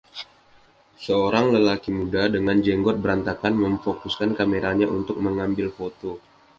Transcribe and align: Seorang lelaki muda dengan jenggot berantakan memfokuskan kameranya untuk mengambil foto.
Seorang 1.05 1.45
lelaki 1.55 1.89
muda 1.99 2.23
dengan 2.35 2.57
jenggot 2.65 2.97
berantakan 3.03 3.53
memfokuskan 3.63 4.29
kameranya 4.39 4.87
untuk 4.97 5.17
mengambil 5.25 5.67
foto. 5.77 6.11